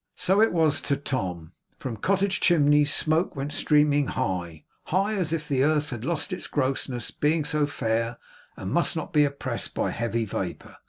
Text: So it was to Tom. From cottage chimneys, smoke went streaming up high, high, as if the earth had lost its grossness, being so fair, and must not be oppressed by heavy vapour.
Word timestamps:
So 0.15 0.41
it 0.41 0.51
was 0.51 0.81
to 0.89 0.97
Tom. 0.97 1.53
From 1.77 1.95
cottage 1.95 2.39
chimneys, 2.39 2.91
smoke 2.91 3.35
went 3.35 3.53
streaming 3.53 4.07
up 4.07 4.13
high, 4.15 4.65
high, 4.85 5.13
as 5.13 5.31
if 5.31 5.47
the 5.47 5.63
earth 5.63 5.91
had 5.91 6.03
lost 6.03 6.33
its 6.33 6.47
grossness, 6.47 7.11
being 7.11 7.45
so 7.45 7.67
fair, 7.67 8.17
and 8.57 8.71
must 8.73 8.95
not 8.95 9.13
be 9.13 9.25
oppressed 9.25 9.75
by 9.75 9.91
heavy 9.91 10.25
vapour. 10.25 10.77